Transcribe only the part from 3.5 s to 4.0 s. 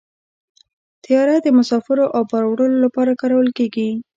کېږي.